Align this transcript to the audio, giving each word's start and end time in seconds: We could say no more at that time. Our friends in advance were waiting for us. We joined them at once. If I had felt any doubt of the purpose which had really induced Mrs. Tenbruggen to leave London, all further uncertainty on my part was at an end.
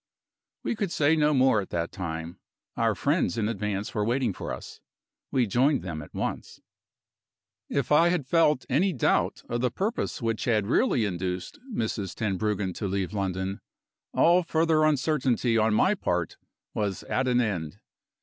We 0.63 0.75
could 0.75 0.91
say 0.91 1.15
no 1.15 1.31
more 1.31 1.61
at 1.61 1.69
that 1.69 1.91
time. 1.91 2.39
Our 2.75 2.95
friends 2.95 3.37
in 3.37 3.47
advance 3.47 3.93
were 3.93 4.03
waiting 4.03 4.33
for 4.33 4.51
us. 4.51 4.79
We 5.29 5.45
joined 5.45 5.83
them 5.83 6.01
at 6.01 6.11
once. 6.15 6.59
If 7.69 7.91
I 7.91 8.09
had 8.09 8.25
felt 8.25 8.65
any 8.67 8.93
doubt 8.93 9.43
of 9.47 9.61
the 9.61 9.69
purpose 9.69 10.19
which 10.19 10.45
had 10.45 10.65
really 10.65 11.05
induced 11.05 11.59
Mrs. 11.71 12.15
Tenbruggen 12.15 12.73
to 12.77 12.87
leave 12.87 13.13
London, 13.13 13.61
all 14.11 14.41
further 14.41 14.85
uncertainty 14.85 15.55
on 15.55 15.75
my 15.75 15.93
part 15.93 16.35
was 16.73 17.03
at 17.03 17.27
an 17.27 17.39
end. 17.39 17.79